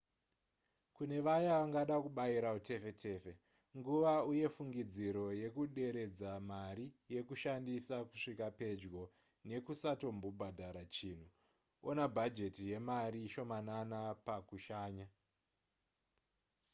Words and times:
kune 0.95 1.17
vaya 1.25 1.51
vangada 1.59 1.95
kubayira 2.03 2.49
utefetefe 2.59 3.31
nguva 3.77 4.13
uye 4.31 4.47
fungidziro 4.55 5.25
yekuderedza 5.41 6.31
mari 6.51 6.85
yekushandisa 7.13 7.95
kusvika 8.09 8.47
pedyo 8.59 9.03
nekusatombobhadhara 9.49 10.83
chinhu 10.95 11.27
ona 11.89 12.03
bhajeti 12.15 12.61
yemari 12.71 13.21
shomanana 13.33 13.99
pakushanya 14.25 15.07